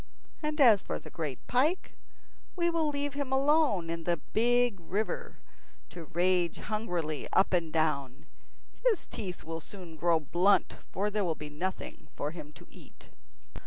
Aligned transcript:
And 0.41 0.59
as 0.59 0.81
for 0.81 0.97
the 0.97 1.11
great 1.11 1.37
pike, 1.45 1.91
we 2.55 2.71
will 2.71 2.89
leave 2.89 3.13
him 3.13 3.31
alone 3.31 3.87
in 3.91 4.03
the 4.03 4.17
big 4.33 4.79
river 4.79 5.37
to 5.91 6.05
rage 6.05 6.57
hungrily 6.57 7.27
up 7.33 7.53
and 7.53 7.71
down. 7.71 8.25
His 8.83 9.05
teeth 9.05 9.43
will 9.43 9.61
soon 9.61 9.97
grow 9.97 10.19
blunt, 10.19 10.77
for 10.91 11.11
there 11.11 11.23
will 11.23 11.35
be 11.35 11.51
nothing 11.51 12.07
for 12.15 12.31
him 12.31 12.51
to 12.53 12.65
eat." 12.71 13.09